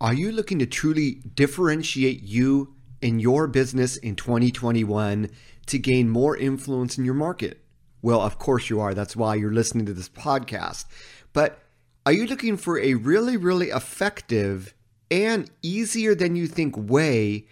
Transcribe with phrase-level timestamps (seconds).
[0.00, 5.28] Are you looking to truly differentiate you and your business in 2021
[5.66, 7.64] to gain more influence in your market?
[8.00, 8.94] Well, of course you are.
[8.94, 10.84] That's why you're listening to this podcast.
[11.32, 11.58] But
[12.06, 14.72] are you looking for a really, really effective
[15.10, 17.48] and easier than you think way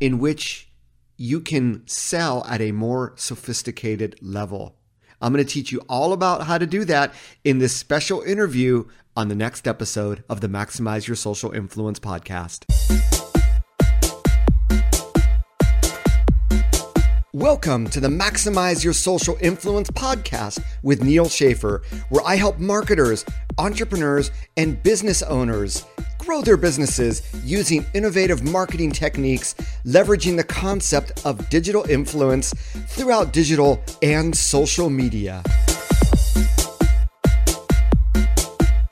[0.00, 0.70] in which
[1.18, 4.74] you can sell at a more sophisticated level?
[5.20, 7.12] I'm going to teach you all about how to do that
[7.44, 12.64] in this special interview on the next episode of the Maximize Your Social Influence podcast.
[17.32, 23.24] Welcome to the Maximize Your Social Influence podcast with Neal Schaffer, where I help marketers,
[23.58, 25.84] entrepreneurs, and business owners
[26.18, 29.54] grow their businesses using innovative marketing techniques,
[29.86, 32.52] leveraging the concept of digital influence
[32.88, 35.42] throughout digital and social media.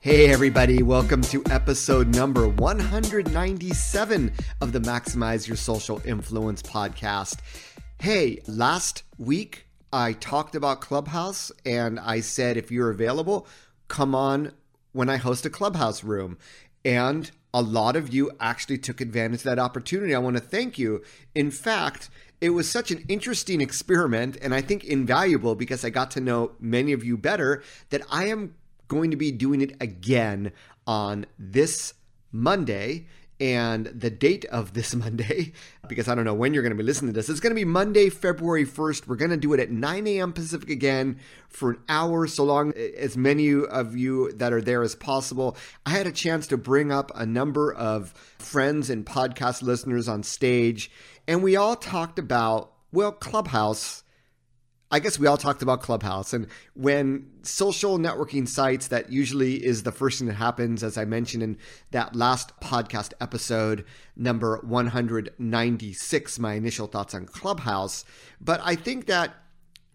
[0.09, 7.41] Hey, everybody, welcome to episode number 197 of the Maximize Your Social Influence podcast.
[7.99, 13.47] Hey, last week I talked about Clubhouse and I said if you're available,
[13.89, 14.53] come on
[14.93, 16.39] when I host a Clubhouse room.
[16.87, 20.15] And a lot of you actually took advantage of that opportunity.
[20.15, 21.03] I want to thank you.
[21.35, 22.09] In fact,
[22.41, 26.53] it was such an interesting experiment and I think invaluable because I got to know
[26.59, 28.55] many of you better that I am
[28.89, 30.53] going to be doing it again
[30.87, 31.95] on this
[32.33, 33.07] Monday.
[33.41, 35.53] And the date of this Monday,
[35.87, 37.55] because I don't know when you're going to be listening to this, it's going to
[37.55, 39.07] be Monday, February 1st.
[39.07, 40.33] We're going to do it at 9 a.m.
[40.33, 44.97] Pacific again for an hour, so long as many of you that are there as
[44.97, 45.57] possible.
[45.87, 50.25] I had a chance to bring up a number of friends and podcast listeners on
[50.25, 50.91] stage,
[51.29, 54.03] and we all talked about, well, Clubhouse
[54.91, 56.33] I guess we all talked about Clubhouse.
[56.33, 61.05] And when social networking sites, that usually is the first thing that happens, as I
[61.05, 61.59] mentioned in
[61.91, 63.85] that last podcast episode,
[64.17, 68.07] number 196, my initial thoughts on Clubhouse.
[68.41, 69.35] But I think that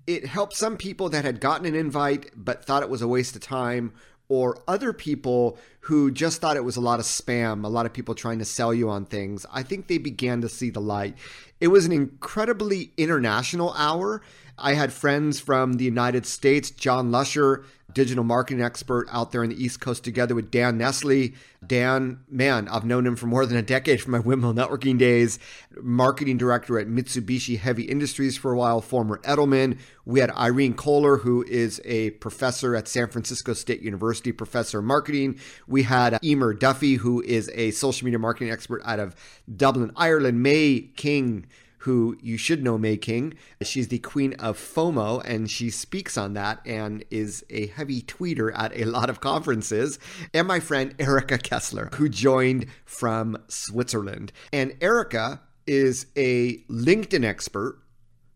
[0.05, 3.35] it helped some people that had gotten an invite but thought it was a waste
[3.35, 3.93] of time
[4.29, 7.93] or other people who just thought it was a lot of spam, a lot of
[7.93, 11.15] people trying to sell you on things, I think they began to see the light.
[11.63, 14.21] It was an incredibly international hour.
[14.57, 17.63] I had friends from the United States, John Lusher,
[17.93, 21.33] digital marketing expert out there in the East Coast, together with Dan Nestle.
[21.65, 25.39] Dan, man, I've known him for more than a decade from my Windmill networking days,
[25.81, 29.79] marketing director at Mitsubishi Heavy Industries for a while, former Edelman.
[30.05, 34.85] We had Irene Kohler, who is a professor at San Francisco State University, professor of
[34.85, 35.39] marketing.
[35.67, 39.15] We had Emer Duffy, who is a social media marketing expert out of
[39.55, 40.43] Dublin, Ireland.
[40.43, 41.45] May King,
[41.83, 43.33] who you should know May King.
[43.61, 48.57] She's the queen of FOMO, and she speaks on that and is a heavy tweeter
[48.57, 49.99] at a lot of conferences.
[50.33, 54.31] And my friend Erica Kessler, who joined from Switzerland.
[54.53, 57.79] And Erica is a LinkedIn expert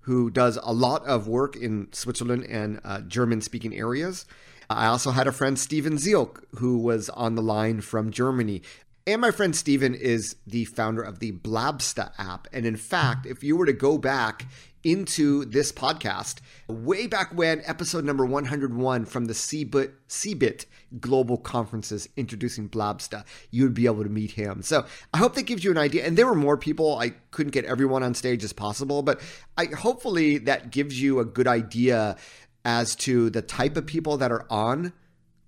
[0.01, 4.25] who does a lot of work in Switzerland and uh, German speaking areas.
[4.69, 8.61] I also had a friend, Steven Zielk, who was on the line from Germany.
[9.07, 12.49] And my friend Steven is the founder of the Blabsta app.
[12.51, 14.45] And in fact, if you were to go back
[14.83, 20.65] into this podcast, way back when, episode number 101 from the CeBIT, CeBIT
[20.99, 24.61] global conferences introducing Blabsta, you would be able to meet him.
[24.61, 26.05] So I hope that gives you an idea.
[26.05, 26.99] And there were more people.
[26.99, 29.21] I couldn't get everyone on stage as possible, but
[29.57, 32.17] I hopefully that gives you a good idea
[32.65, 34.91] as to the type of people that are on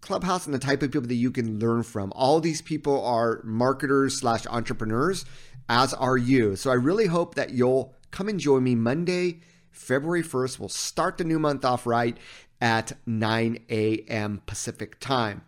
[0.02, 2.12] Clubhouse and the type of people that you can learn from.
[2.16, 5.26] All these people are marketers slash entrepreneurs,
[5.68, 6.56] as are you.
[6.56, 10.60] So I really hope that you'll come and join me Monday, February 1st.
[10.60, 12.18] We'll start the new month off right
[12.62, 14.42] at 9 a.m.
[14.46, 15.44] Pacific time.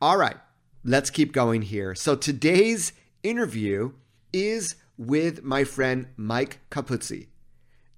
[0.00, 0.36] All right,
[0.84, 1.94] let's keep going here.
[1.94, 2.92] So today's
[3.22, 3.92] interview
[4.32, 7.28] is with my friend Mike Capuzzi.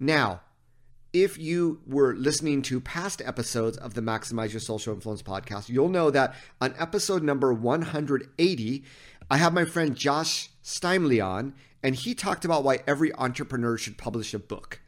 [0.01, 0.43] Now,
[1.13, 5.89] if you were listening to past episodes of the Maximize Your Social Influence podcast, you'll
[5.89, 8.85] know that on episode number 180,
[9.31, 13.97] I have my friend Josh Steinley on, and he talked about why every entrepreneur should
[13.97, 14.81] publish a book.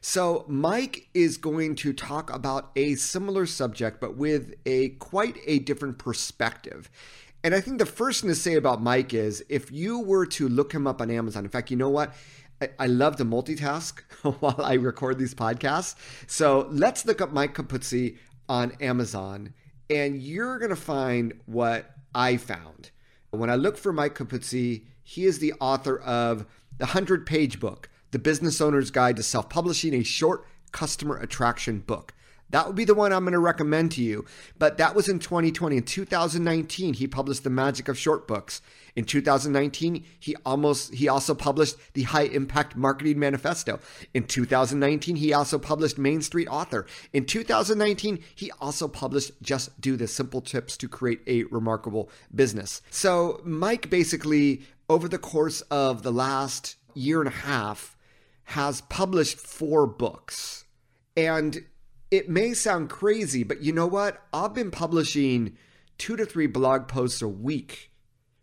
[0.00, 5.58] So, Mike is going to talk about a similar subject, but with a quite a
[5.58, 6.90] different perspective.
[7.44, 10.48] And I think the first thing to say about Mike is if you were to
[10.48, 12.14] look him up on Amazon, in fact, you know what?
[12.78, 14.00] I, love to multitask
[14.40, 15.94] while I record these podcasts.
[16.26, 18.18] So let's look up Mike Capuzzi
[18.48, 19.54] on Amazon,
[19.88, 22.90] and you're going to find what I found.
[23.30, 26.46] When I look for Mike Capuzzi, he is the author of
[26.78, 31.80] the 100 page book, The Business Owner's Guide to Self Publishing, a short customer attraction
[31.80, 32.12] book.
[32.50, 34.24] That would be the one I'm going to recommend to you.
[34.58, 35.76] But that was in 2020.
[35.76, 38.60] In 2019, he published The Magic of Short Books.
[38.96, 43.78] In 2019, he almost he also published the High Impact Marketing Manifesto.
[44.14, 46.86] In 2019, he also published Main Street Author.
[47.12, 52.82] In 2019, he also published Just Do the Simple Tips to Create a Remarkable Business.
[52.90, 57.96] So, Mike basically over the course of the last year and a half
[58.44, 60.64] has published four books.
[61.16, 61.64] And
[62.10, 64.22] it may sound crazy, but you know what?
[64.32, 65.56] I've been publishing
[65.96, 67.92] two to three blog posts a week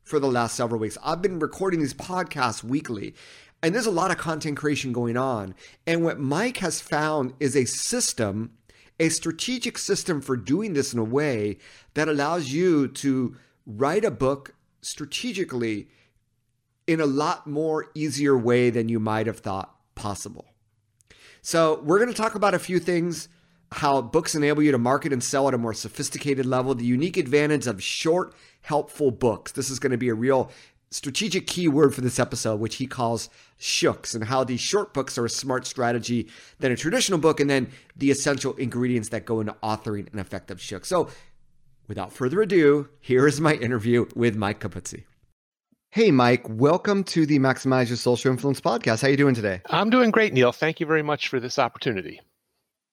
[0.04, 0.98] for the last several weeks.
[1.04, 3.14] I've been recording these podcasts weekly,
[3.62, 5.54] and there's a lot of content creation going on.
[5.86, 8.52] And what Mike has found is a system,
[9.02, 11.58] a strategic system for doing this in a way
[11.94, 13.36] that allows you to
[13.66, 15.90] write a book strategically
[16.86, 20.46] in a lot more easier way than you might have thought possible.
[21.42, 23.28] So, we're going to talk about a few things
[23.72, 27.18] how books enable you to market and sell at a more sophisticated level, the unique
[27.18, 29.52] advantage of short, helpful books.
[29.52, 30.52] This is going to be a real
[30.90, 35.18] strategic key word for this episode, which he calls shooks, and how these short books
[35.18, 36.30] are a smart strategy
[36.60, 40.62] than a traditional book, and then the essential ingredients that go into authoring an effective
[40.62, 40.86] shook.
[40.86, 41.10] So,
[41.88, 45.04] without further ado, here is my interview with Mike Capuzzi.
[45.92, 49.02] Hey, Mike, welcome to the Maximize Your Social Influence podcast.
[49.02, 49.62] How are you doing today?
[49.70, 50.52] I'm doing great, Neal.
[50.52, 52.22] Thank you very much for this opportunity.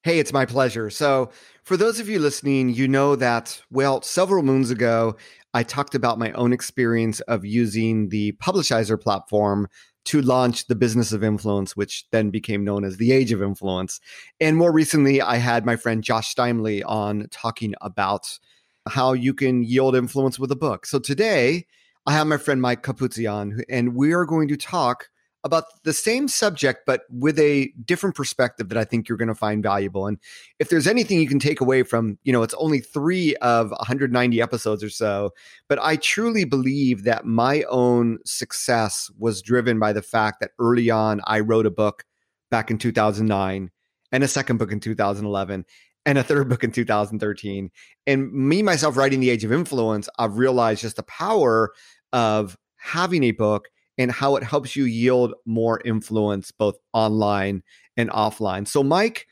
[0.05, 0.91] Hey, it's my pleasure.
[0.91, 1.31] So,
[1.63, 5.17] for those of you listening, you know that, well, several moons ago,
[5.55, 9.67] I talked about my own experience of using the Publishizer platform
[10.05, 13.99] to launch the business of influence, which then became known as the age of influence.
[14.43, 18.39] And more recently, I had my friend Josh Steinley on talking about
[18.87, 20.85] how you can yield influence with a book.
[20.85, 21.65] So today,
[22.05, 25.09] I have my friend Mike Capuzzi on, and we are going to talk
[25.45, 29.35] about the same subject, but with a different perspective that I think you're going to
[29.35, 30.07] find valuable.
[30.07, 30.19] And
[30.59, 34.41] if there's anything you can take away from, you know, it's only three of 190
[34.41, 35.31] episodes or so,
[35.69, 40.91] but I truly believe that my own success was driven by the fact that early
[40.91, 42.05] on I wrote a book
[42.51, 43.71] back in 2009
[44.13, 45.67] and a second book in 2011
[46.07, 47.71] and a third book in 2013.
[48.07, 51.73] And me, myself, writing The Age of Influence, I've realized just the power
[52.13, 53.69] of having a book
[53.99, 57.63] and how it helps you yield more influence both online
[57.97, 58.67] and offline.
[58.67, 59.27] So Mike,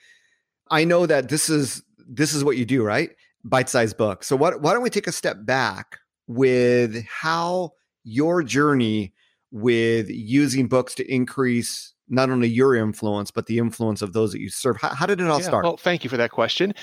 [0.71, 3.11] I know that this is this is what you do, right?
[3.45, 4.25] Bite-sized book.
[4.25, 7.73] So what why don't we take a step back with how
[8.05, 9.13] your journey
[9.51, 14.41] with using books to increase not only your influence but the influence of those that
[14.41, 14.77] you serve.
[14.77, 15.65] How, how did it all yeah, start?
[15.65, 16.75] well thank you for that question.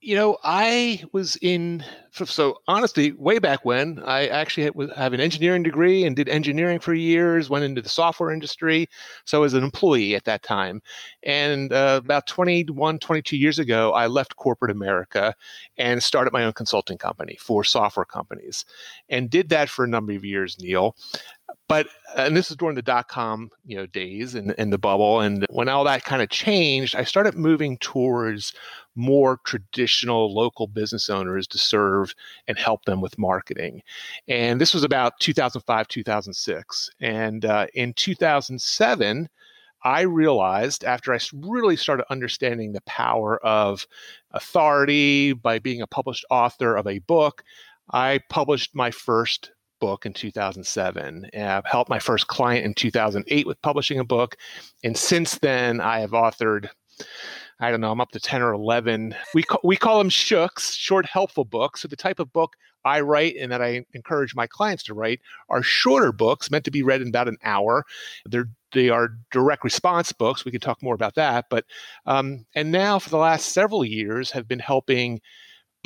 [0.00, 5.62] You know i was in so honestly way back when i actually have an engineering
[5.62, 8.88] degree and did engineering for years went into the software industry
[9.24, 10.80] so as an employee at that time.
[11.22, 15.34] And uh, about 21 22 years ago i left corporate america
[15.76, 18.64] and started my own consulting company for software companies
[19.08, 20.96] and did that for a number of years neal
[21.68, 25.20] but and this is during the dot com you know days and, and the bubble
[25.20, 28.52] and when all that kind of changed i started moving towards
[28.96, 32.14] more traditional local business owners to serve
[32.48, 33.82] and help them with marketing.
[34.26, 39.28] And this was about 2005 2006 and uh, in 2007
[39.84, 43.86] I realized after I really started understanding the power of
[44.32, 47.44] authority by being a published author of a book,
[47.92, 51.30] I published my first book in 2007.
[51.34, 54.36] I've helped my first client in 2008 with publishing a book.
[54.84, 56.68] And since then, I have authored,
[57.60, 59.14] I don't know, I'm up to 10 or 11.
[59.34, 61.82] We, call, we call them shooks, short, helpful books.
[61.82, 62.56] So the type of book
[62.86, 66.70] I write and that I encourage my clients to write are shorter books meant to
[66.70, 67.84] be read in about an hour.
[68.24, 70.44] They're they are direct response books.
[70.44, 71.46] We can talk more about that.
[71.50, 71.64] But
[72.04, 75.20] um, and now for the last several years have been helping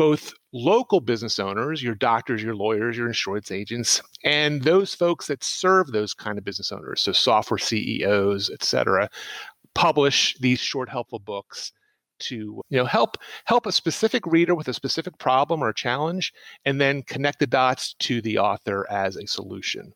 [0.01, 5.45] both local business owners, your doctors, your lawyers, your insurance agents, and those folks that
[5.45, 9.11] serve those kind of business owners, so software CEOs, et cetera,
[9.75, 11.71] publish these short, helpful books
[12.21, 16.33] to you know help help a specific reader with a specific problem or challenge
[16.65, 19.93] and then connect the dots to the author as a solution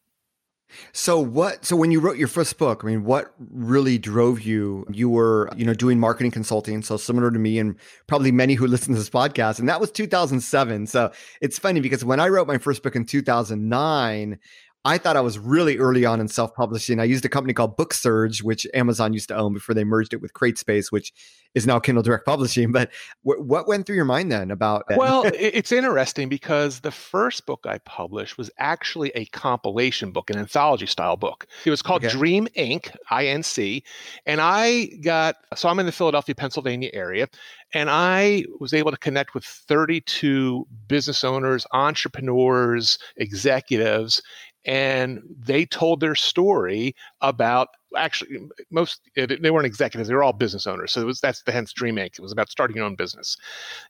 [0.93, 4.87] so what so when you wrote your first book, I mean, what really drove you?
[4.91, 7.77] You were, you know, doing marketing consulting, so similar to me and
[8.07, 10.87] probably many who listen to this podcast, and that was 2007.
[10.87, 14.39] So it's funny because when I wrote my first book in 2009,
[14.85, 17.01] I thought I was really early on in self publishing.
[17.01, 20.21] I used a company called BookSurge, which Amazon used to own before they merged it
[20.21, 21.13] with CreateSpace, which
[21.55, 22.73] is now Kindle Direct Publishing.
[22.75, 22.91] But
[23.25, 24.99] w- what went through your mind then about that?
[24.99, 30.39] Well, it's interesting because the first book I published was actually a compilation book, an
[30.39, 31.47] anthology style book.
[31.65, 32.13] It was called okay.
[32.13, 33.85] Dream Inc., INC.
[34.27, 37.29] And I got, so I'm in the Philadelphia, Pennsylvania area,
[37.73, 44.21] and I was able to connect with 32 business owners, entrepreneurs, executives,
[44.65, 48.41] and they told their story about actually
[48.71, 51.73] most they weren't executives they were all business owners so it was that's the hence
[51.73, 52.19] dream inc.
[52.19, 53.37] It was about starting your own business.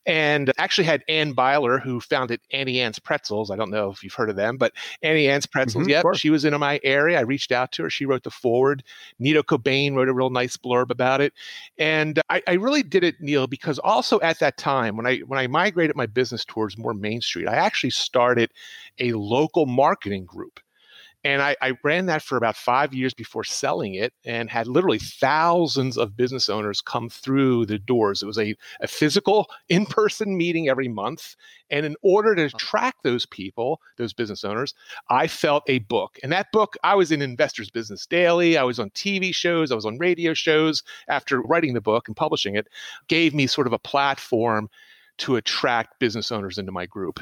[0.07, 4.15] And actually had Anne Beiler who founded Auntie Anne's pretzels i don't know if you've
[4.15, 7.23] heard of them but Auntie Anne's pretzels mm-hmm, yep she was in my area i
[7.23, 8.83] reached out to her she wrote the forward.
[9.19, 11.33] Nido Qubein wrote a real nice blurb about it.
[11.79, 15.39] And I, I really did it neal because also at that time when i when
[15.39, 18.51] i migrated my business towards more main street i actually started
[18.99, 20.61] a local marketing group
[21.25, 24.99] and I, I, ran that for about five years before selling it and had literally
[24.99, 28.23] thousands of business owners come through the doors.
[28.23, 31.35] It was a, a physical in person meeting every month.
[31.71, 34.75] And in order to track those people, those business owners,
[35.09, 36.19] I felt a book.
[36.23, 39.75] And that book, I was in Investors Business Daily, I was on TV shows, I
[39.75, 42.69] was on radio shows after writing the book and publishing it,
[43.09, 44.69] gave me sort of a platform
[45.17, 47.21] to attract business owners into my group.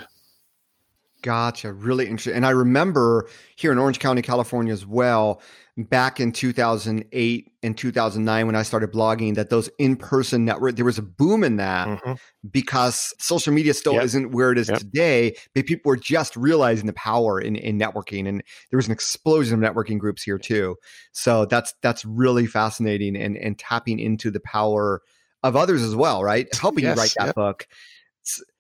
[1.23, 1.73] Gotcha.
[1.73, 2.35] Really interesting.
[2.35, 5.41] And I remember here in Orange County, California as well,
[5.77, 10.85] back in 2008 and 2009 when I started blogging, that those in person network, there
[10.85, 12.13] was a boom in that mm-hmm.
[12.51, 14.03] because social media still yep.
[14.03, 14.79] isn't where it is yep.
[14.79, 15.37] today.
[15.55, 18.29] But people were just realizing the power in, in networking.
[18.29, 20.77] And there was an explosion of networking groups here too.
[21.13, 25.01] So that's that's really fascinating and, and tapping into the power
[25.45, 26.53] of others as well, right?
[26.61, 27.35] Helping yes, you write that yep.
[27.37, 27.67] book.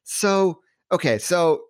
[0.04, 0.60] So,
[0.92, 1.18] okay.
[1.18, 1.62] So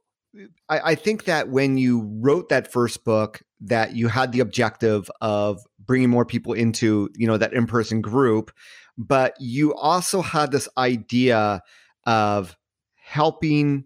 [0.68, 5.10] I, I think that when you wrote that first book, that you had the objective
[5.20, 8.50] of bringing more people into you know that in-person group,
[8.96, 11.62] but you also had this idea
[12.06, 12.56] of
[12.96, 13.84] helping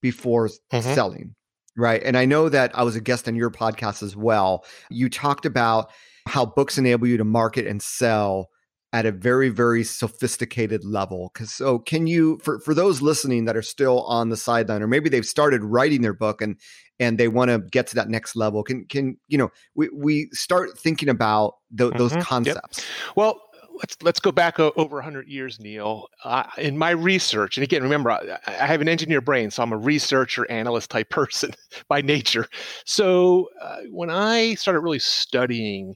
[0.00, 0.94] before mm-hmm.
[0.94, 1.34] selling,
[1.76, 2.02] right?
[2.02, 4.64] And I know that I was a guest on your podcast as well.
[4.90, 5.90] You talked about
[6.26, 8.48] how books enable you to market and sell
[8.92, 13.56] at a very very sophisticated level because so can you for for those listening that
[13.56, 16.56] are still on the sideline or maybe they've started writing their book and
[16.98, 20.28] and they want to get to that next level can can you know we we
[20.32, 22.22] start thinking about th- those mm-hmm.
[22.22, 23.16] concepts yep.
[23.16, 23.40] well
[23.74, 28.10] let's let's go back over 100 years neal uh, in my research and again remember
[28.10, 31.52] I, I, have an engineer brain so i'm a researcher analyst type person
[31.88, 32.46] by nature
[32.84, 35.94] so uh, when i started really studying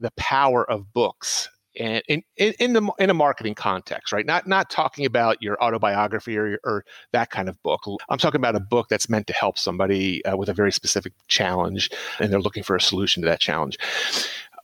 [0.00, 1.48] the power of books
[1.78, 4.26] and in, in, in the in a marketing context, right?
[4.26, 7.80] Not not talking about your autobiography or, or that kind of book.
[8.08, 11.12] I'm talking about a book that's meant to help somebody uh, with a very specific
[11.28, 13.78] challenge, and they're looking for a solution to that challenge.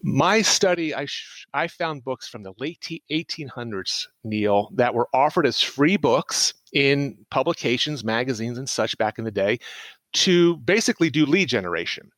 [0.02, 5.46] My study, I sh- I found books from the late 1800s, Neal, that were offered
[5.46, 9.58] as free books in publications, magazines, and such back in the day
[10.12, 12.10] to basically do lead generation.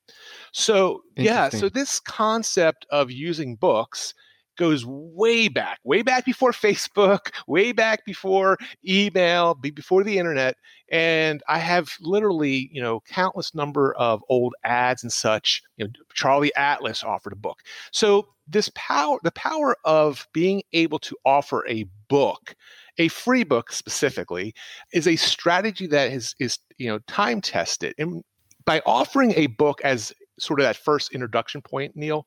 [0.53, 4.15] So, yeah, so this concept of using books
[4.61, 10.55] goes way back, way back before Facebook, way back before email, before the internet.
[10.93, 15.63] And I have literally, you know, countless number of old ads and such.
[15.79, 17.61] You know, Charlie Atlas offered a book.
[17.91, 22.55] So this power, the power of being able to offer a book,
[22.99, 24.53] a free book specifically,
[24.93, 27.95] is a strategy that is is you know time tested.
[27.97, 28.23] And
[28.67, 32.27] by offering a book as sort of that first introduction point, Neal,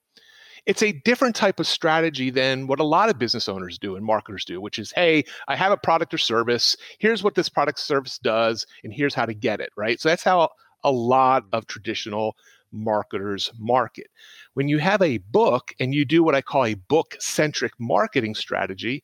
[0.66, 4.06] it's a different type of strategy than what a lot of business owners do and
[4.06, 6.76] marketers do, which is, hey, I have a product or service.
[7.00, 10.00] Here's what this product service does, and here's how to get it, right?
[10.00, 10.50] So that's how
[10.84, 12.36] a lot of traditional
[12.72, 14.08] marketers market.
[14.54, 18.36] When you have a book and you do what I call a book centric marketing
[18.36, 19.04] strategy,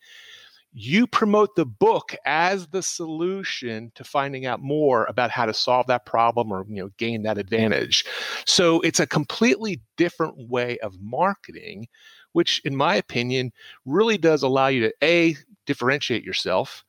[0.71, 5.87] you promote the book as the solution to finding out more about how to solve
[5.87, 8.05] that problem or you know gain that advantage.
[8.45, 11.87] So it's a completely different way of marketing
[12.33, 13.51] which in my opinion
[13.85, 15.35] really does allow you to a
[15.65, 16.83] differentiate yourself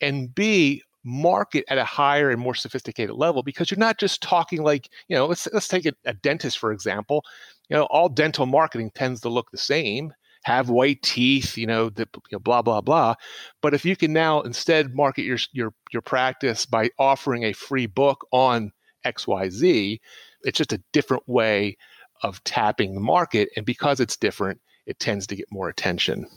[0.00, 4.62] and b market at a higher and more sophisticated level because you're not just talking
[4.62, 7.24] like you know let's let's take a, a dentist for example.
[7.68, 10.12] You know all dental marketing tends to look the same
[10.46, 13.16] have white teeth, you know, the, you know, blah blah blah.
[13.60, 17.86] But if you can now instead market your your your practice by offering a free
[17.86, 18.70] book on
[19.04, 20.00] X Y Z,
[20.42, 21.76] it's just a different way
[22.22, 26.28] of tapping the market, and because it's different, it tends to get more attention.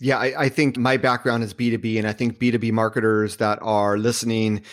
[0.00, 3.96] Yeah, I, I, think my background is B2B and I think B2B marketers that are
[3.96, 4.64] listening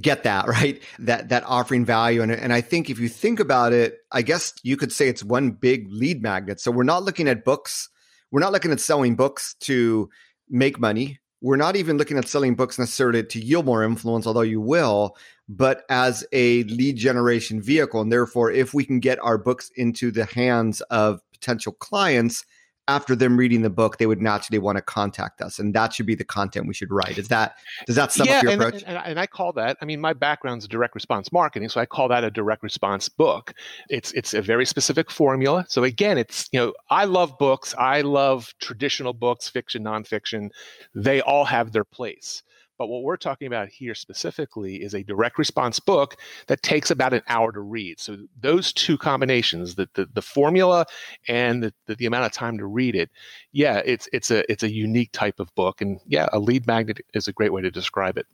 [0.00, 0.82] get that, right?
[0.98, 2.22] That that offering value.
[2.22, 5.22] And, and I think if you think about it, I guess you could say it's
[5.22, 6.58] one big lead magnet.
[6.60, 7.88] So we're not looking at books,
[8.30, 10.08] we're not looking at selling books to
[10.48, 11.18] make money.
[11.42, 15.16] We're not even looking at selling books necessarily to yield more influence, although you will,
[15.48, 18.00] but as a lead generation vehicle.
[18.02, 22.44] And therefore, if we can get our books into the hands of potential clients,
[22.90, 26.06] after them reading the book, they would naturally want to contact us, and that should
[26.06, 27.18] be the content we should write.
[27.18, 27.56] Is that
[27.86, 28.82] does that sum yeah, up your and, approach?
[28.84, 29.76] And, and, I call that.
[29.80, 33.08] I mean, my background is direct response marketing, so I call that a direct response
[33.08, 33.54] book.
[33.88, 35.64] It's it's a very specific formula.
[35.68, 37.74] So again, it's you know, I love books.
[37.78, 40.50] I love traditional books, fiction, nonfiction.
[40.92, 42.42] They all have their place.
[42.80, 47.12] But what we're talking about here specifically is a direct response book that takes about
[47.12, 48.00] an hour to read.
[48.00, 50.86] So those two combinations, the the, the formula
[51.28, 53.10] and the, the, the amount of time to read it,
[53.52, 57.02] yeah, it's it's a it's a unique type of book, and yeah, a lead magnet
[57.12, 58.24] is a great way to describe it.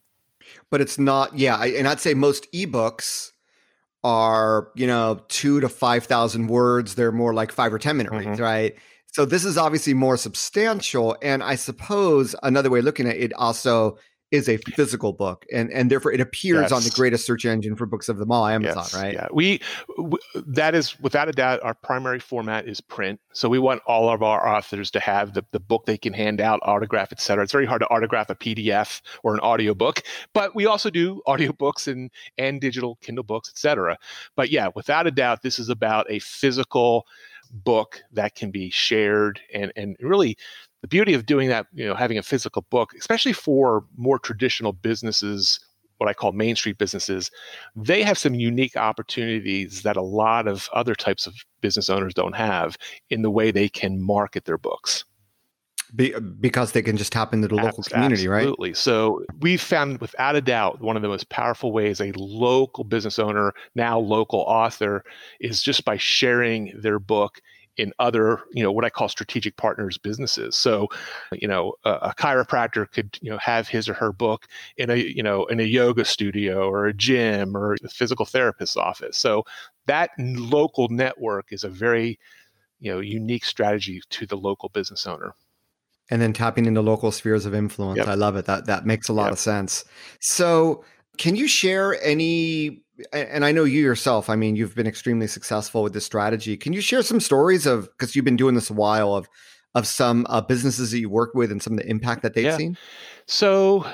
[0.71, 3.33] But it's not, yeah, and I'd say most ebooks
[4.05, 6.95] are you know two to five thousand words.
[6.95, 8.29] They're more like five or ten minute mm-hmm.
[8.29, 8.77] reads, right?
[9.09, 13.33] So this is obviously more substantial, and I suppose another way of looking at it
[13.33, 13.99] also
[14.33, 16.73] is a physical book and and therefore it appears yes.
[16.73, 18.95] on the greatest search engine for books of them all amazon yes.
[18.95, 19.61] right yeah we,
[19.99, 24.09] we, that is without a doubt our primary format is print so we want all
[24.09, 27.53] of our authors to have the, the book they can hand out autograph etc it's
[27.53, 30.03] very hard to autograph a pdf or an audiobook
[30.33, 33.97] but we also do audiobooks and and digital kindle books etc
[34.35, 37.07] but yeah without a doubt this is about a physical
[37.53, 40.37] book that can be shared and and really
[40.83, 44.73] the beauty of doing that, you know, having a physical book, especially for more traditional
[44.73, 45.61] businesses,
[45.99, 47.31] what I call Main Street businesses,
[47.75, 52.37] they have some unique opportunities that a lot of other types of business owners don't
[52.37, 52.77] have
[53.11, 55.05] in the way they can market their books.
[55.95, 58.41] Be, because they can just tap into the local community, right?
[58.41, 58.75] Absolutely.
[58.75, 63.21] So we've found, without a doubt, one of the most powerful ways a local business
[63.21, 65.05] owner, now local author,
[65.41, 67.41] is just by sharing their book
[67.77, 70.57] in other, you know, what I call strategic partners businesses.
[70.57, 70.89] So,
[71.33, 74.97] you know, a, a, chiropractor could, you know, have his or her book in a,
[74.97, 79.17] you know, in a yoga studio or a gym or a physical therapist's office.
[79.19, 79.45] So
[79.87, 82.19] that local network is a very,
[82.81, 85.35] you know, unique strategy to the local business owner.
[86.11, 87.99] And then tapping into local spheres of influence.
[87.99, 88.09] Yep.
[88.09, 88.45] I love it.
[88.47, 89.33] That that makes a lot yep.
[89.33, 89.85] of sense.
[90.21, 90.85] So,
[91.19, 95.83] can you share any and I know you yourself, I mean, you've been extremely successful
[95.83, 96.57] with this strategy.
[96.57, 99.29] Can you share some stories of because you've been doing this a while of
[99.75, 102.45] of some uh, businesses that you work with and some of the impact that they've
[102.47, 102.57] yeah.
[102.57, 102.79] seen?
[103.27, 103.87] So,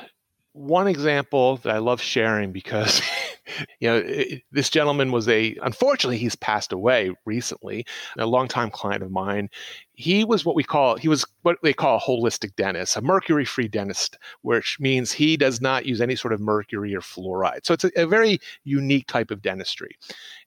[0.53, 3.01] one example that I love sharing because
[3.81, 7.87] you know, it, this gentleman was a, unfortunately, he's passed away recently,
[8.19, 9.49] a longtime client of mine.
[9.95, 13.45] He was what we call, he was what they call a holistic dentist, a mercury
[13.45, 17.65] free dentist, which means he does not use any sort of mercury or fluoride.
[17.65, 19.97] So it's a, a very unique type of dentistry.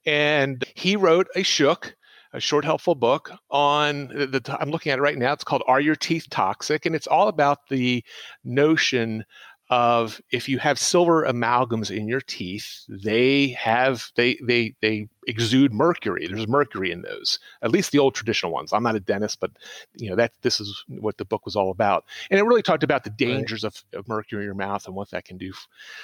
[0.05, 1.95] And he wrote a shook
[2.33, 5.31] a short helpful book on the, the, I'm looking at it right now.
[5.31, 6.85] It's called Are Your Teeth Toxic?
[6.85, 8.03] And it's all about the
[8.43, 9.23] notion
[9.69, 15.73] of if you have silver amalgams in your teeth, they have they they they exude
[15.73, 16.27] mercury.
[16.27, 17.39] There's mercury in those.
[17.63, 18.73] At least the old traditional ones.
[18.73, 19.51] I'm not a dentist, but
[19.95, 22.05] you know that this is what the book was all about.
[22.29, 23.75] And it really talked about the dangers right.
[23.93, 25.51] of, of mercury in your mouth and what that can do.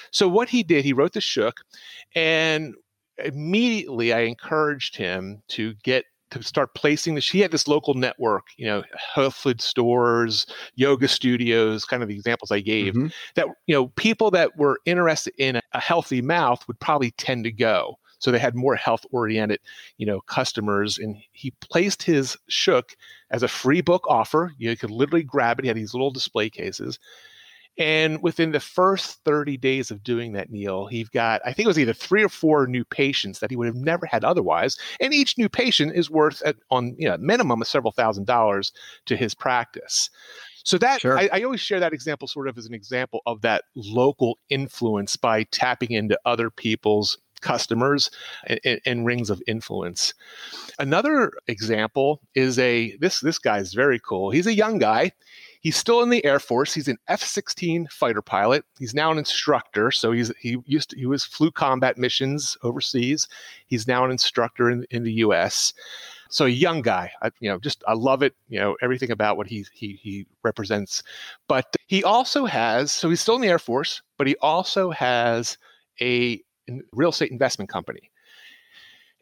[0.10, 1.62] So what he did, he wrote the shook,
[2.16, 2.74] and
[3.24, 7.24] immediately I encouraged him to get to start placing this.
[7.24, 12.16] She had this local network, you know, health food stores, yoga studios, kind of the
[12.16, 13.08] examples I gave, mm-hmm.
[13.36, 17.44] that, you know, people that were interested in a, a healthy mouth would probably tend
[17.44, 17.98] to go.
[18.20, 19.60] So they had more health oriented,
[19.98, 21.00] you know, customers.
[21.00, 22.96] And he placed his Shook
[23.32, 24.54] as a free book offer.
[24.60, 25.64] You could literally grab it.
[25.64, 27.00] He had these little display cases.
[27.78, 31.70] And within the first 30 days of doing that, Neal, he got, I think it
[31.70, 34.78] was either three or four new patients that he would have never had otherwise.
[35.00, 38.72] And each new patient is worth, at, on you know, minimum, of several thousand dollars
[39.06, 40.10] to his practice.
[40.64, 41.18] So that sure.
[41.18, 45.16] I, I, always share that example sort of as an example of that local influence
[45.16, 48.10] by tapping into other people's customers
[48.48, 50.14] and, and, rings of influence.
[50.80, 54.32] Another example is a this this guy's very cool.
[54.32, 55.12] He's a young guy.
[55.62, 56.74] He's still in the Air Force.
[56.74, 58.66] He's an F-16 fighter pilot.
[58.80, 59.92] He's now an instructor.
[59.92, 63.28] So he's he used to, he was flew combat missions overseas.
[63.68, 65.74] He's now an instructor in, in the U.S.
[66.32, 68.34] So a young guy, I, you know, just I love it.
[68.48, 71.04] You know, everything about what he he he represents.
[71.48, 75.58] But he also has so he's still in the Air Force, but he also has
[76.00, 76.42] a
[76.94, 78.12] real estate investment company.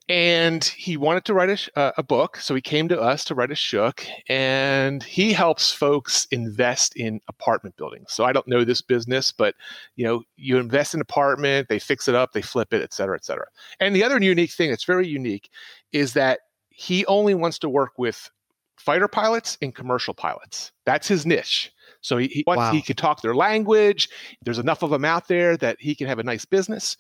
[0.08, 3.52] And he wanted to write a, a, book so he came to us to write
[3.52, 8.12] a shook and he helps folks invest in apartment buildings.
[8.12, 9.54] So i don't know this business but
[9.98, 12.92] you know you invest in an apartment they fix it up they flip it et
[12.92, 13.46] cetera et cetera.
[13.80, 15.52] And the other unique thing that's very unique
[15.92, 18.32] is that he only wants to work with
[18.78, 20.72] fighter pilots and commercial pilots.
[20.86, 21.72] That's his niche
[22.02, 22.72] so he, he, wow.
[22.72, 24.10] he can talk their language.
[24.44, 26.96] There's enough of them out there that he can have a nice business.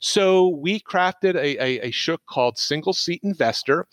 [0.00, 3.86] So we crafted a, a, a shook called Single Seat Investor.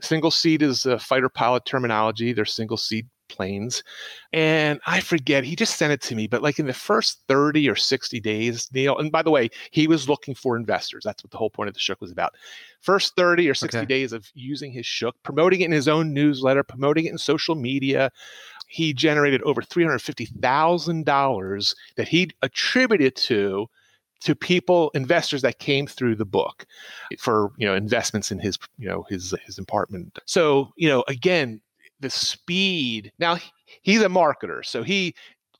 [0.00, 2.32] Single seat is a fighter pilot terminology.
[2.32, 3.82] They're single seat planes.
[4.32, 7.68] And I forget, he just sent it to me, but like in the first 30
[7.68, 11.02] or 60 days, Neal, and by the way, he was looking for investors.
[11.04, 12.34] That's what the whole point of the Shook was about.
[12.80, 13.86] First 30 or 60 okay.
[13.86, 17.54] days of using his Shook, promoting it in his own newsletter, promoting it in social
[17.54, 18.10] media,
[18.72, 23.68] he generated over $350,000 that he attributed to
[24.20, 26.64] to people investors that came through the book
[27.18, 30.16] for you know investments in his you know his his apartment.
[30.26, 31.60] So you know again
[32.00, 33.36] the speed now
[33.82, 35.16] he's a marketer so he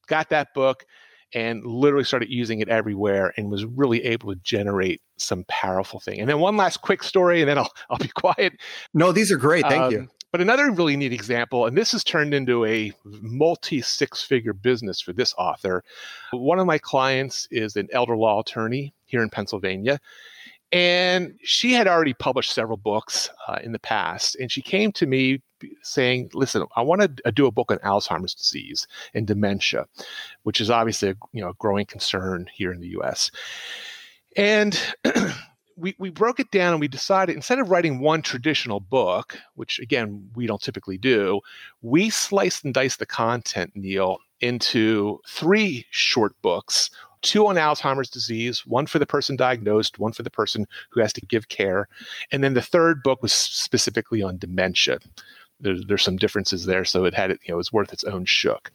[0.07, 0.87] got that book
[1.35, 6.21] and literally started using it everywhere and was really able to generate some powerful thing.
[6.21, 8.53] And then one last quick story and then i'll, I'll be quiet.
[8.95, 9.65] No these are great.
[9.65, 13.83] Thank um, you but another really neat example, and this has turned into a multi
[13.83, 15.85] six figure business for this author.
[16.33, 20.01] One of my clients is an elder law attorney here in Pennsylvania.
[20.73, 24.37] And she had already published several books uh, in the past.
[24.37, 25.43] And she came to me
[25.83, 29.85] saying, Listen, I want to uh, do a book on Alzheimer's disease and dementia,
[30.45, 33.31] which is obviously a you know, a growing concern here in the US.
[34.35, 34.81] And
[35.77, 39.79] we, we broke it down and we decided instead of writing one traditional book, which
[39.79, 41.41] again, we don't typically do,
[41.83, 46.91] we sliced and diced the content, Neal, into three short books
[47.23, 51.13] two on Alzheimer's disease, one for the person diagnosed, one for the person who has
[51.15, 51.89] to give care.
[52.31, 54.99] And then the third book was specifically on dementia.
[55.63, 58.05] There's, there's some differences there, so it had it, you know, it was worth its
[58.05, 58.71] own shook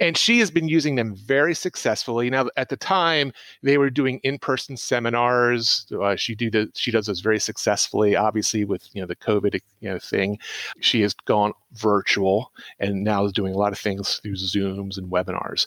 [0.00, 2.28] and she has been using them very successfully.
[2.28, 5.86] Now, at the time, they were doing in-person seminars.
[5.92, 8.14] Uh, she do the, she does those very successfully.
[8.14, 10.38] Obviously, with you know the COVID you know thing,
[10.80, 15.10] she has gone virtual and now is doing a lot of things through Zooms and
[15.10, 15.66] webinars.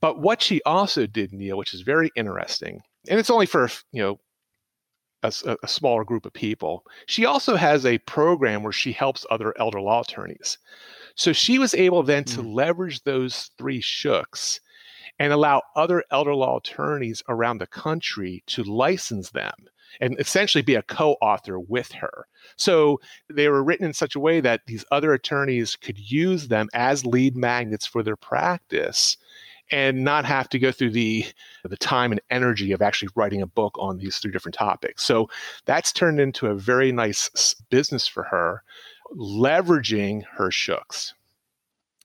[0.00, 4.02] But what she also did, Neal, which is very interesting, and it's only for you
[4.02, 4.20] know
[5.24, 6.84] a, a, smaller group of people.
[7.06, 10.58] She also has a program where she helps other elder law attorneys.
[11.16, 12.54] So she was able then to mm.
[12.54, 14.60] leverage those three shooks
[15.18, 19.54] and allow other elder law attorneys around the country to license them
[20.00, 22.26] and essentially be a co-author with her.
[22.56, 26.68] So they were written in such a way that these other attorneys could use them
[26.74, 29.16] as lead magnets for their practice
[29.70, 31.24] and not have to go through the
[31.64, 35.04] the time and energy of actually writing a book on these three different topics.
[35.04, 35.28] So
[35.64, 38.62] that's turned into a very nice business for her
[39.16, 41.14] leveraging her shooks.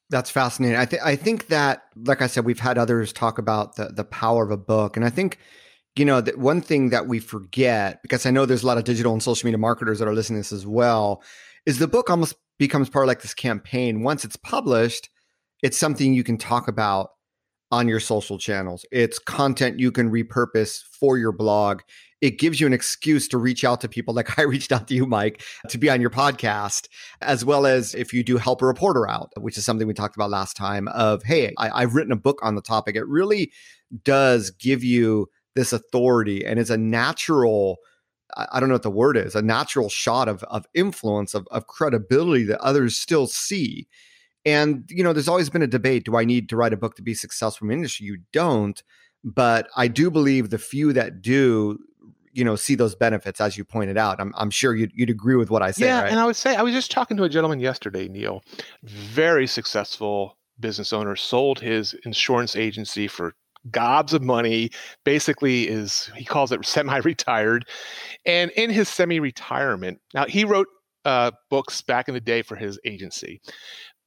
[0.09, 0.77] That's fascinating.
[0.77, 4.03] I think I think that, like I said, we've had others talk about the the
[4.03, 5.37] power of a book, and I think
[5.95, 8.85] you know that one thing that we forget because I know there's a lot of
[8.85, 11.21] digital and social media marketers that are listening to this as well,
[11.65, 14.01] is the book almost becomes part of like this campaign.
[14.01, 15.09] Once it's published,
[15.61, 17.11] it's something you can talk about
[17.71, 18.85] on your social channels.
[18.91, 21.81] It's content you can repurpose for your blog
[22.21, 24.93] it gives you an excuse to reach out to people like I reached out to
[24.93, 26.87] you, Mike, to be on your podcast,
[27.21, 30.15] as well as if you do help a reporter out, which is something we talked
[30.15, 32.95] about last time of, hey, I, have written a book on the topic.
[32.95, 33.51] It really
[34.03, 37.77] does give you this authority and it's a natural
[38.37, 41.65] I don't know what the word is, a natural shot of, of influence, of, of
[41.65, 43.87] credibility that others still see.
[44.45, 46.95] And, you know, there's always been a debate do I need to write a book
[46.95, 48.05] to be successful in industry?
[48.05, 48.81] You don't.
[49.23, 51.79] But I do believe the few that do
[52.33, 55.35] you know see those benefits as you pointed out i'm, I'm sure you'd, you'd agree
[55.35, 56.11] with what i say yeah right?
[56.11, 58.43] and i would say i was just talking to a gentleman yesterday neal
[58.83, 63.33] very successful business owner sold his insurance agency for
[63.71, 64.69] gobs of money
[65.03, 67.65] basically is he calls it semi-retired
[68.25, 70.67] and in his semi-retirement now he wrote
[71.05, 73.41] uh, books back in the day for his agency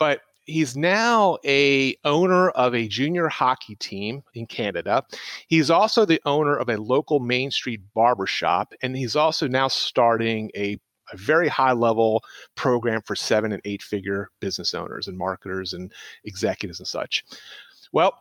[0.02, 5.04] but he's now a owner of a junior hockey team in Canada.
[5.46, 10.50] He's also the owner of a local Main Street barbershop, and he's also now starting
[10.56, 10.76] a
[11.12, 12.24] a very high level
[12.56, 15.92] program for seven and eight figure business owners and marketers and
[16.24, 17.24] executives and such.
[17.92, 18.18] Well,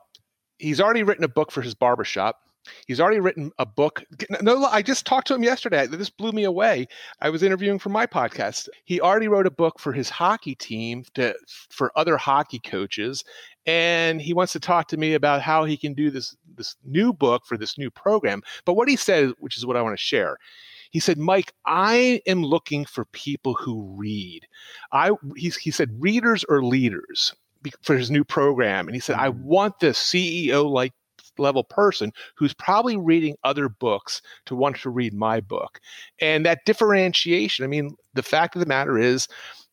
[0.59, 2.41] he's already written a book for his barbershop.
[2.85, 4.03] He's already written a book.
[4.41, 5.87] No, I just talked to him yesterday.
[5.87, 6.87] This blew me away.
[7.19, 8.69] I was interviewing for my podcast.
[8.85, 11.33] He already wrote a book for his hockey team to
[11.69, 13.23] for other hockey coaches,
[13.65, 17.13] and he wants to talk to me about how he can do this this new
[17.13, 18.41] book for this new program.
[18.65, 20.37] But what he said, which is what I want to share,
[20.91, 24.47] He said, Mike, I am looking for people who read.
[24.91, 27.33] I he, he said, readers or leaders
[27.81, 28.87] for his new program.
[28.87, 29.43] And he said, I mm-hmm.
[29.43, 30.93] want this CEO like
[31.37, 35.79] level person who's probably reading other books to want to read my book.
[36.19, 39.27] And that differentiation, I mean, the fact of the matter is,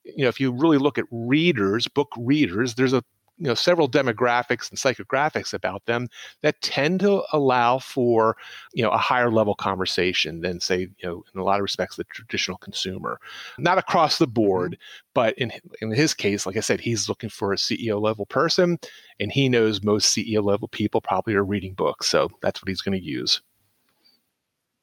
[0.04, 3.04] you know, if you really look at readers, book readers, there's a
[3.38, 6.08] you know several demographics and psychographics about them
[6.42, 8.36] that tend to allow for
[8.72, 11.96] you know a higher level conversation than say you know in a lot of respects
[11.96, 13.20] the traditional consumer.
[13.58, 15.10] Not across the board mm-hmm.
[15.14, 18.78] but in in his case like i said he's looking for a ceo level person
[19.20, 22.82] and he knows most ceo level people probably are reading books so that's what he's
[22.82, 23.40] going to use.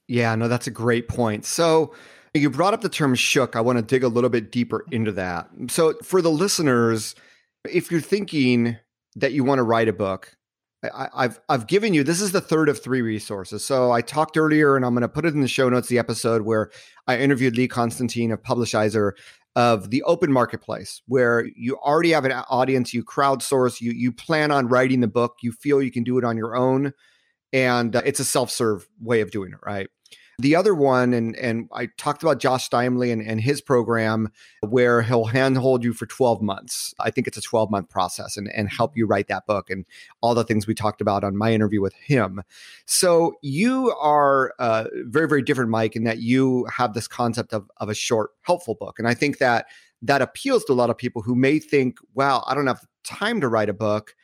[0.07, 1.45] Yeah no that's a great point.
[1.45, 1.93] So
[2.33, 3.55] you brought up the term shook.
[3.55, 5.47] I want to dig a little bit deeper into that.
[5.69, 7.15] So for the listeners
[7.71, 8.77] if you're thinking
[9.15, 10.35] that you want to write a book,
[10.93, 13.65] I, have I've given you this is the third of three resources.
[13.65, 15.87] So I talked earlier, and I'm going to put it in the show notes.
[15.87, 16.69] The episode where
[17.07, 19.13] I interviewed Lee Constantine of Publishizer
[19.55, 24.51] of the open marketplace, where you already have an audience, you crowdsource, you you plan
[24.51, 26.93] on writing the book, you feel you can do it on your own,
[27.53, 29.87] and uh, it's a self serve way of doing it, right?
[30.37, 34.29] The other one, and and I talked about Josh Steinley and, and his program
[34.61, 36.93] where he'll handhold you for 12 months.
[36.99, 39.85] I think it's a 12 month process and, and help you write that book and
[40.21, 42.41] all the things we talked about on my interview with him.
[42.85, 47.69] So you are uh, very, very different, Mike, in that you have this concept of,
[47.77, 48.99] of a short, helpful book.
[48.99, 49.67] And I think that
[50.01, 53.39] that appeals to a lot of people who may think, wow, I don't have time
[53.39, 54.15] to write a book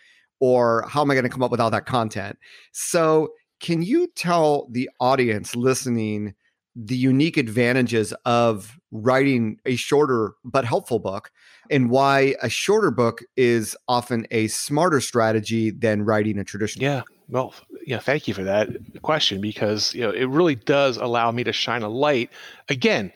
[0.42, 2.38] or how am I going to come up with all that content?
[2.74, 3.30] So
[3.62, 6.34] can you tell the audience listening
[6.76, 11.32] the unique advantages of writing a shorter but helpful book
[11.70, 17.02] and why a shorter book is often a smarter strategy than writing a traditional yeah.
[17.30, 17.54] well
[17.86, 18.70] yeah thank you for that
[19.02, 22.30] question because you know it really does allow me to shine a light
[22.70, 23.12] again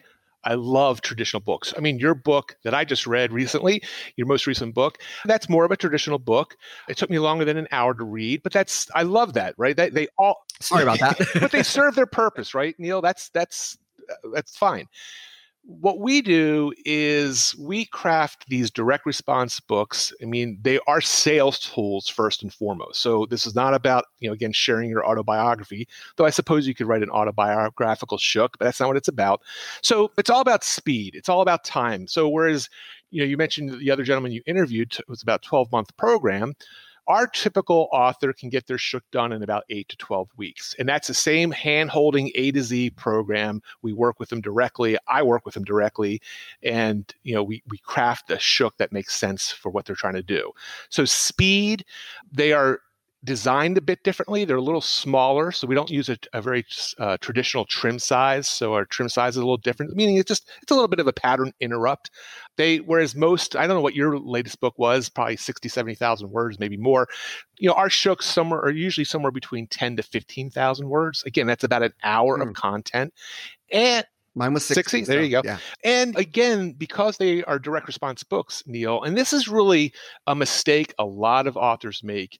[0.46, 1.74] I love traditional books.
[1.76, 3.82] I mean, your book that I just read recently,
[4.16, 6.56] your most recent book, that's more of a traditional book.
[6.88, 9.76] It took me longer than an hour to read, but that's I love that, right?
[9.76, 13.02] They they all sorry about that, but they serve their purpose, right, Neal?
[13.02, 13.76] That's that's
[14.08, 14.88] uh, that's fine
[15.66, 20.12] what we do is we craft these direct response books.
[20.22, 23.02] I mean, they are sales tools first and foremost.
[23.02, 26.74] So this is not about, you know, again, sharing your autobiography, though I suppose you
[26.74, 29.42] could write an autobiographical shook, but that's not what it's about.
[29.82, 31.16] So it's all about speed.
[31.16, 32.06] It's all about time.
[32.06, 32.70] So whereas,
[33.10, 36.54] you know, you mentioned the other gentleman you interviewed it was about 12 month program
[37.08, 40.74] our typical author can get their shook done in about eight to 12 weeks.
[40.78, 43.62] And that's the same hand holding A to Z program.
[43.82, 44.96] We work with them directly.
[45.08, 46.20] I work with them directly.
[46.62, 50.14] And, you know, we, we craft a shook that makes sense for what they're trying
[50.14, 50.52] to do.
[50.88, 51.84] So speed,
[52.32, 52.80] they are
[53.26, 54.44] designed a bit differently.
[54.44, 56.64] They're a little smaller, so we don't use a, a very
[56.98, 58.48] uh, traditional trim size.
[58.48, 61.00] So our trim size is a little different, meaning it's just it's a little bit
[61.00, 62.10] of a pattern interrupt.
[62.56, 66.58] They whereas most I don't know what your latest book was, probably 60, 70,000 words,
[66.58, 67.08] maybe more.
[67.58, 71.22] You know, our shooks somewhere are usually somewhere between 10 to 15,000 words.
[71.26, 72.42] Again, that's about an hour mm.
[72.42, 72.54] of hmm.
[72.54, 73.12] content.
[73.72, 74.82] And Mine was 60.
[74.82, 75.40] 60 there so, you go.
[75.42, 75.58] Yeah.
[75.82, 79.94] And again, because they are direct response books, Neal, and this is really
[80.26, 82.38] a mistake a lot of authors make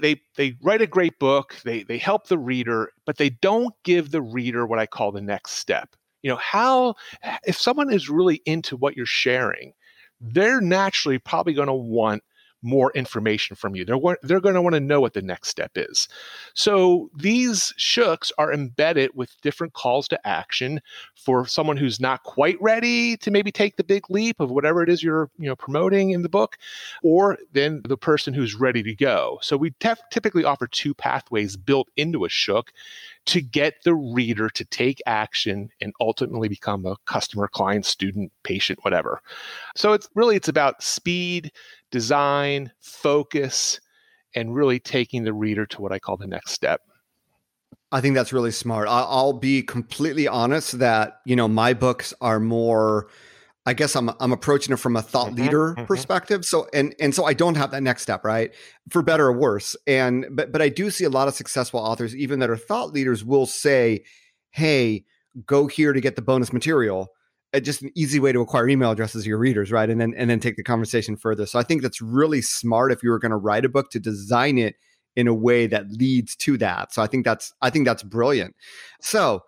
[0.00, 4.10] they they write a great book they they help the reader but they don't give
[4.10, 5.94] the reader what i call the next step.
[6.22, 6.94] You know how
[7.46, 9.72] if someone is really into what you're sharing
[10.20, 12.22] they're naturally probably going to want
[12.62, 13.84] more information from you.
[13.84, 16.08] They're they're going to want to know what the next step is.
[16.54, 20.80] So these shooks are embedded with different calls to action
[21.14, 24.88] for someone who's not quite ready to maybe take the big leap of whatever it
[24.88, 26.56] is you're you know promoting in the book,
[27.02, 29.38] or then the person who's ready to go.
[29.42, 32.72] So we tef- typically offer two pathways built into a shook
[33.26, 38.78] to get the reader to take action and ultimately become a customer, client, student, patient,
[38.82, 39.20] whatever.
[39.76, 41.52] So it's really it's about speed,
[41.90, 43.80] design, focus,
[44.34, 46.80] and really taking the reader to what I call the next step.
[47.92, 48.86] I think that's really smart.
[48.88, 53.08] I'll be completely honest that, you know, my books are more
[53.66, 55.84] I guess I'm I'm approaching it from a thought mm-hmm, leader mm-hmm.
[55.84, 56.44] perspective.
[56.44, 58.52] So and and so I don't have that next step, right?
[58.88, 59.76] For better or worse.
[59.86, 62.92] And but but I do see a lot of successful authors, even that are thought
[62.92, 64.04] leaders, will say,
[64.50, 65.04] "Hey,
[65.44, 67.08] go here to get the bonus material."
[67.62, 69.90] Just an easy way to acquire email addresses of your readers, right?
[69.90, 71.46] And then and then take the conversation further.
[71.46, 73.98] So I think that's really smart if you were going to write a book to
[74.00, 74.76] design it
[75.16, 76.92] in a way that leads to that.
[76.94, 78.54] So I think that's I think that's brilliant.
[79.00, 79.42] So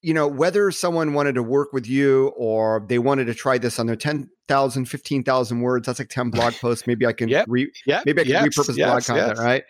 [0.00, 3.78] you know, whether someone wanted to work with you or they wanted to try this
[3.78, 6.86] on their 10,000, 15,000 words, that's like 10 blog posts.
[6.86, 7.46] Maybe I can, yep.
[7.48, 8.04] re- yep.
[8.06, 9.64] maybe I can repurpose blog content, right?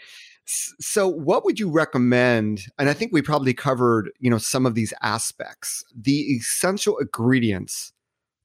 [0.48, 2.62] So, what would you recommend?
[2.78, 5.84] And I think we probably covered, you know, some of these aspects.
[5.94, 7.92] The essential ingredients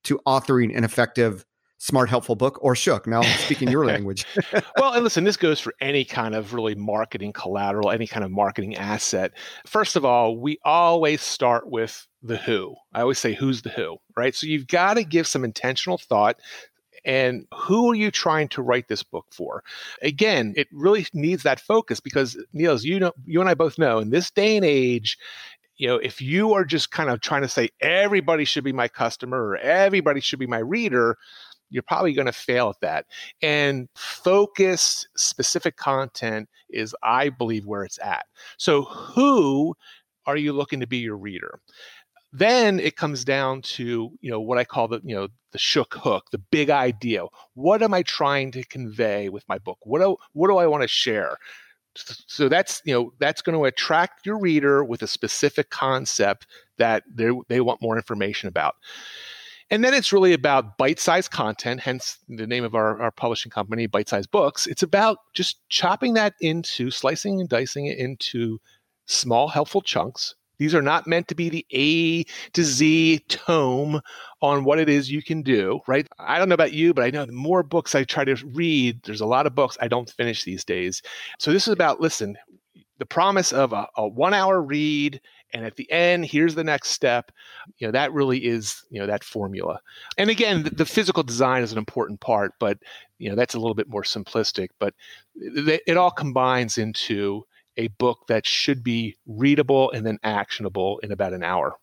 [0.03, 1.45] to authoring an effective
[1.83, 4.25] smart helpful book or shook now speaking your language
[4.77, 8.31] well and listen this goes for any kind of really marketing collateral any kind of
[8.31, 9.33] marketing asset
[9.65, 13.97] first of all we always start with the who i always say who's the who
[14.15, 16.39] right so you've got to give some intentional thought
[17.05, 19.63] and who are you trying to write this book for
[20.01, 23.77] again it really needs that focus because neal as you know you and i both
[23.77, 25.17] know in this day and age
[25.77, 28.87] you know if you are just kind of trying to say everybody should be my
[28.87, 31.17] customer or everybody should be my reader
[31.73, 33.07] you're probably going to fail at that.
[33.41, 38.27] And focused, specific content is, I believe, where it's at.
[38.57, 39.75] So, who
[40.25, 41.59] are you looking to be your reader?
[42.33, 45.93] Then it comes down to you know what I call the you know the shook
[45.93, 47.25] hook, the big idea.
[47.53, 49.77] What am I trying to convey with my book?
[49.83, 51.37] What do what do I want to share?
[51.95, 56.47] so that's you know that's going to attract your reader with a specific concept
[56.79, 58.73] that they they want more information about
[59.69, 63.49] and then it's really about bite sized content, hence the name of our, our publishing
[63.49, 64.67] company, Bite Sized Books.
[64.67, 68.59] It's about just chopping that into, slicing and dicing it into
[69.07, 70.35] small, helpful chunks.
[70.63, 72.23] These are not meant to be the A
[72.53, 73.99] to Z tome
[74.41, 76.07] on what it is you can do, right?
[76.19, 79.03] I don't know about you, but I know the more books I try to read,
[79.03, 81.01] there's a lot of books I don't finish these days.
[81.37, 82.37] So this is about, listen,
[82.97, 85.19] the promise of a, a one hour read
[85.53, 87.29] and at the end here's the next step
[87.77, 89.81] you know that really is you know that formula
[90.17, 92.77] and again the, the physical design is an important part but
[93.17, 94.93] you know that's a little bit more simplistic but
[95.35, 97.43] it, it all combines into
[97.77, 101.75] a book that should be readable and then actionable in about an hour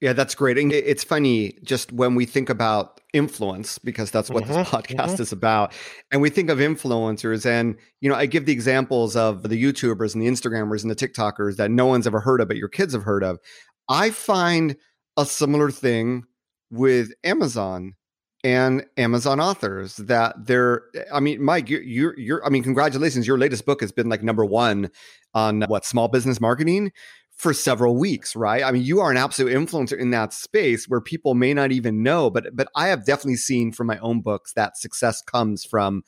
[0.00, 0.56] yeah, that's great.
[0.56, 5.12] And it's funny just when we think about influence, because that's what mm-hmm, this podcast
[5.12, 5.22] mm-hmm.
[5.22, 5.74] is about.
[6.10, 7.44] And we think of influencers.
[7.44, 10.96] And, you know, I give the examples of the YouTubers and the Instagrammers and the
[10.96, 13.38] TikTokers that no one's ever heard of, but your kids have heard of.
[13.90, 14.76] I find
[15.18, 16.24] a similar thing
[16.70, 17.94] with Amazon
[18.42, 23.38] and Amazon authors that they're I mean Mike you're, you're you're I mean congratulations your
[23.38, 24.90] latest book has been like number 1
[25.34, 26.90] on what small business marketing
[27.40, 28.62] for several weeks, right?
[28.62, 32.02] I mean, you are an absolute influencer in that space where people may not even
[32.02, 36.02] know, but but I have definitely seen from my own books that success comes from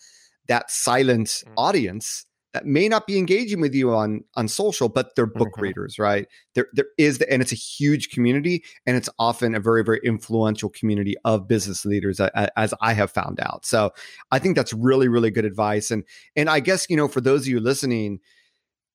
[0.49, 1.55] that silent mm-hmm.
[1.57, 5.62] audience that may not be engaging with you on on social, but they're book mm-hmm.
[5.62, 6.26] readers, right?
[6.54, 10.00] There there is the, and it's a huge community, and it's often a very very
[10.04, 13.64] influential community of business leaders, as I have found out.
[13.64, 13.92] So
[14.30, 16.04] I think that's really really good advice, and
[16.36, 18.20] and I guess you know for those of you listening,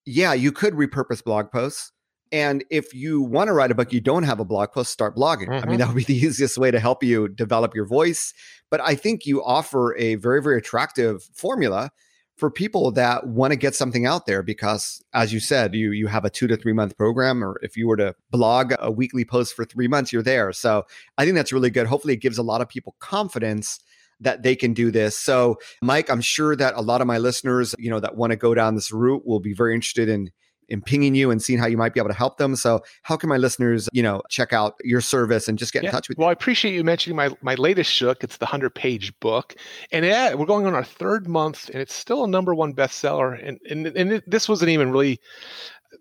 [0.06, 1.92] yeah, you could repurpose blog posts
[2.32, 5.16] and if you want to write a book, you don't have a blog post, start
[5.16, 5.48] blogging.
[5.48, 5.54] Mm-hmm.
[5.54, 5.78] I mean, mm-hmm.
[5.78, 8.34] that would be the easiest way to help you develop your voice.
[8.70, 11.92] But I think you offer a very, very attractive formula
[12.38, 16.08] for people that want to get something out there because as you said you you
[16.08, 19.26] have a 2 to 3 month program or if you were to blog a weekly
[19.26, 20.84] post for 3 months you're there so
[21.18, 23.80] i think that's really good hopefully it gives a lot of people confidence
[24.20, 25.18] that they can do this.
[25.18, 28.36] So, Mike, I'm sure that a lot of my listeners, you know, that want to
[28.36, 30.32] go down this route will be very interested in
[30.70, 32.56] in pinging you and seeing how you might be able to help them.
[32.56, 35.90] So how can my listeners, you know, check out your service and just get yeah.
[35.90, 36.28] in touch with well, you?
[36.28, 38.24] Well, I appreciate you mentioning my, my latest shook.
[38.24, 39.56] It's the 100 page book.
[39.92, 43.38] And yeah, we're going on our third month and it's still a number one bestseller.
[43.46, 45.20] And, and, and it, this wasn't even really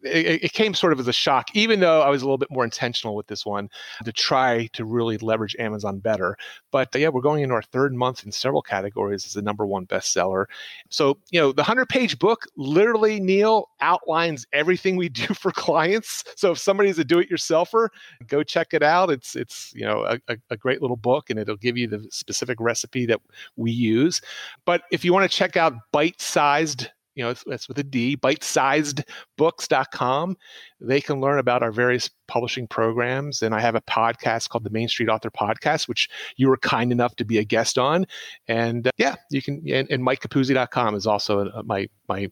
[0.02, 2.50] it, it, came sort of as a shock, even though I was a little bit
[2.50, 3.68] more intentional with this one
[4.04, 6.37] to try to really leverage Amazon better.
[6.70, 9.66] But uh, yeah, we're going into our third month in several categories as the number
[9.66, 10.46] one bestseller.
[10.90, 16.24] So, you know, the 100 page book literally, Neal, outlines everything we do for clients.
[16.37, 17.88] So if somebody's a do it yourselfer,
[18.26, 19.11] go check it out.
[19.11, 22.59] It's, it's you know, a, a great little book and it'll give you the specific
[22.61, 23.20] recipe that
[23.56, 24.20] we use.
[24.64, 28.16] But if you want to check out bite sized you know, that's with a D,
[28.16, 30.37] bitesizedbooks.com.
[30.81, 33.40] They can learn about our various publishing programs.
[33.42, 36.92] And I have a podcast called the Main Street Author Podcast, which you were kind
[36.92, 38.07] enough to be a guest on.
[38.46, 42.31] And uh, yeah, you can, and, and MikeCapuzzi.com is also uh, my, my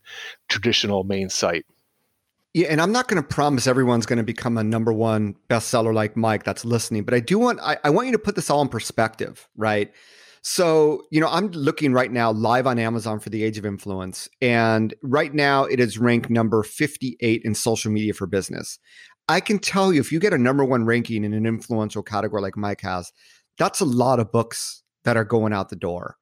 [0.48, 1.66] traditional main site.
[2.52, 5.92] Yeah, and I'm not going to promise everyone's going to become a number one bestseller
[5.92, 8.48] like Mike that's listening, but I do want I, I want you to put this
[8.48, 9.92] all in perspective, right?
[10.46, 14.28] So, you know, I'm looking right now live on Amazon for the Age of Influence.
[14.42, 18.78] And right now it is ranked number 58 in social media for business.
[19.26, 22.42] I can tell you if you get a number one ranking in an influential category
[22.42, 23.10] like Mike has,
[23.56, 26.18] that's a lot of books that are going out the door.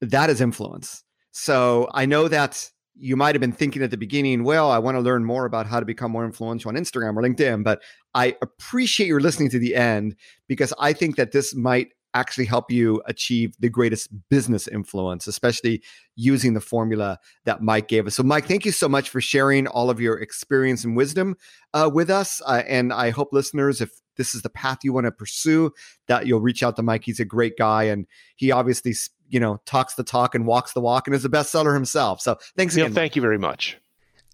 [0.00, 1.04] That is influence.
[1.30, 4.96] So I know that you might have been thinking at the beginning, well, I want
[4.96, 7.80] to learn more about how to become more influential on Instagram or LinkedIn, but
[8.14, 10.16] I appreciate your listening to the end
[10.48, 15.82] because I think that this might actually help you achieve the greatest business influence, especially
[16.16, 18.16] using the formula that Mike gave us.
[18.16, 21.36] So, Mike, thank you so much for sharing all of your experience and wisdom
[21.72, 22.42] uh, with us.
[22.44, 25.72] Uh, and I hope listeners, if this is the path you want to pursue,
[26.08, 27.04] that you'll reach out to Mike.
[27.04, 28.06] He's a great guy, and
[28.36, 28.94] he obviously,
[29.28, 32.20] you know, talks the talk and walks the walk, and is a bestseller himself.
[32.20, 32.92] So, thanks again.
[32.92, 33.78] thank you very much.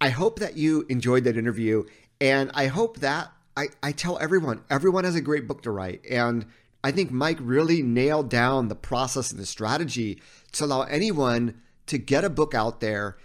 [0.01, 1.85] I hope that you enjoyed that interview,
[2.21, 6.03] and I hope that I, I tell everyone, everyone has a great book to write,
[6.11, 6.45] and
[6.85, 10.21] I think Mike really nailed down the process and the strategy
[10.53, 13.17] to allow anyone to get a book out there.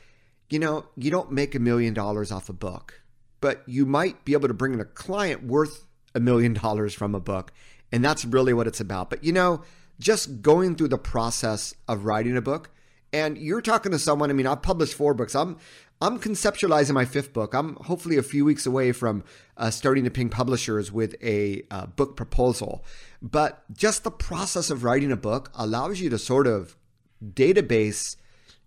[0.50, 3.02] You know, you don't make a million dollars off a book,
[3.40, 7.16] but you might be able to bring in a client worth a million dollars from
[7.16, 7.52] a book.
[7.92, 9.10] And that's really what it's about.
[9.10, 9.64] But you know,
[10.00, 12.72] just going through the process of writing a book,
[13.14, 15.36] and you're talking to someone, I mean, I've published four books.
[15.36, 15.58] I'm
[16.02, 17.54] I'm conceptualizing my fifth book.
[17.54, 19.24] I'm hopefully a few weeks away from
[19.56, 22.84] uh, starting to ping publishers with a uh, book proposal.
[23.22, 26.76] But just the process of writing a book allows you to sort of
[27.24, 28.16] database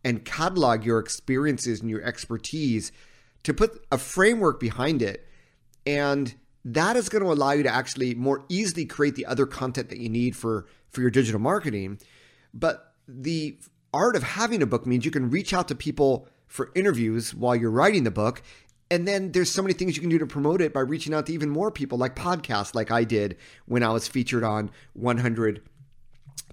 [0.05, 2.93] and catalog your experiences and your expertise
[3.43, 5.27] to put a framework behind it.
[5.85, 9.89] And that is going to allow you to actually more easily create the other content
[9.89, 11.99] that you need for, for your digital marketing.
[12.55, 13.59] But the
[13.93, 17.57] art of having a book means you can reach out to people for interviews while
[17.57, 18.41] you're writing the book.
[18.89, 21.27] And then there's so many things you can do to promote it by reaching out
[21.27, 23.37] to even more people, like podcasts, like I did
[23.67, 25.63] when I was featured on 100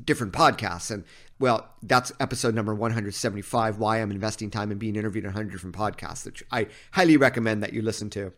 [0.03, 0.89] different podcasts.
[0.89, 1.03] And
[1.39, 5.75] well, that's episode number 175 Why I'm Investing Time and Being Interviewed on 100 different
[5.75, 8.33] podcasts, which I highly recommend that you listen to.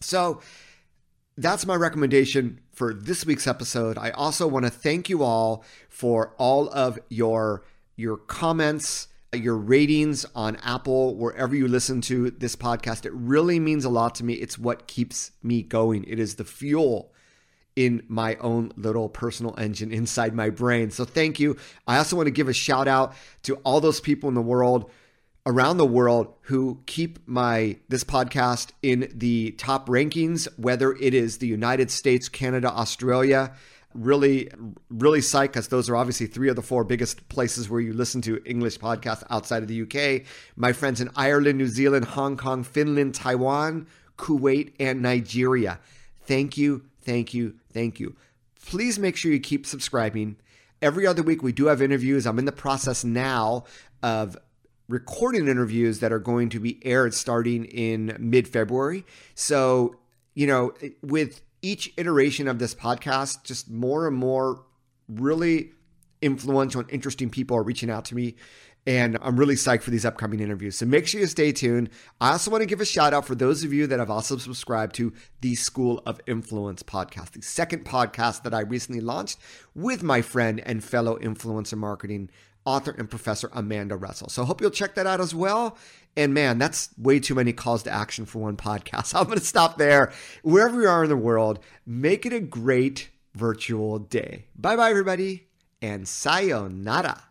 [0.00, 0.42] So,
[1.38, 3.96] that's my recommendation for this week's episode.
[3.96, 7.64] I also want to thank you all for all of your
[7.96, 13.06] your comments your ratings on Apple, wherever you listen to this podcast.
[13.06, 14.34] It really means a lot to me.
[14.34, 16.04] It's what keeps me going.
[16.04, 17.12] It is the fuel
[17.74, 20.90] in my own little personal engine inside my brain.
[20.90, 21.56] So thank you.
[21.86, 23.14] I also want to give a shout out
[23.44, 24.90] to all those people in the world
[25.44, 31.38] around the world who keep my this podcast in the top rankings whether it is
[31.38, 33.52] the United States, Canada, Australia,
[33.94, 34.50] really,
[34.90, 38.20] really psyched because those are obviously three of the four biggest places where you listen
[38.22, 40.26] to English podcasts outside of the UK.
[40.56, 43.86] My friends in Ireland, New Zealand, Hong Kong, Finland, Taiwan,
[44.18, 45.80] Kuwait, and Nigeria.
[46.22, 48.16] Thank you, thank you, thank you.
[48.64, 50.36] Please make sure you keep subscribing.
[50.80, 52.26] Every other week, we do have interviews.
[52.26, 53.64] I'm in the process now
[54.02, 54.36] of
[54.88, 59.04] recording interviews that are going to be aired starting in mid February.
[59.34, 59.96] So,
[60.34, 60.72] you know,
[61.02, 64.64] with each iteration of this podcast, just more and more
[65.08, 65.70] really
[66.20, 68.34] influential and interesting people are reaching out to me.
[68.84, 70.76] And I'm really psyched for these upcoming interviews.
[70.76, 71.88] So make sure you stay tuned.
[72.20, 74.38] I also want to give a shout out for those of you that have also
[74.38, 79.38] subscribed to the School of Influence podcast, the second podcast that I recently launched
[79.76, 82.28] with my friend and fellow influencer marketing
[82.64, 84.28] author and professor Amanda Russell.
[84.28, 85.76] So I hope you'll check that out as well.
[86.16, 89.14] And man, that's way too many calls to action for one podcast.
[89.18, 90.12] I'm going to stop there.
[90.42, 94.46] Wherever you are in the world, make it a great virtual day.
[94.54, 95.48] Bye bye, everybody,
[95.80, 97.22] and sayonara.